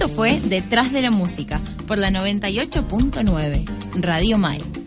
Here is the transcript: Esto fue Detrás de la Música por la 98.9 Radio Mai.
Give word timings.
Esto 0.00 0.14
fue 0.14 0.40
Detrás 0.40 0.92
de 0.92 1.02
la 1.02 1.10
Música 1.10 1.60
por 1.86 1.98
la 1.98 2.08
98.9 2.08 3.66
Radio 4.00 4.38
Mai. 4.38 4.79